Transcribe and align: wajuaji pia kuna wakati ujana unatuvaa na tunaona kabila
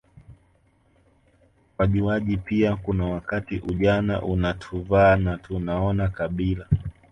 wajuaji 1.77 2.37
pia 2.37 2.75
kuna 2.75 3.05
wakati 3.05 3.59
ujana 3.59 4.21
unatuvaa 4.21 5.15
na 5.15 5.37
tunaona 5.37 6.09
kabila 6.09 6.67